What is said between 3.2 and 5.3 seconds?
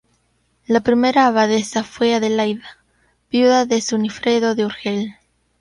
viuda de Sunifredo de Urgel.